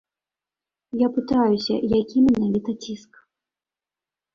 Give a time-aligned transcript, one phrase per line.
[1.01, 3.11] Я пытаюся, які менавіта ціск.